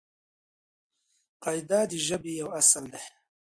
[1.43, 3.03] قاعده د ژبې یو اصل دئ.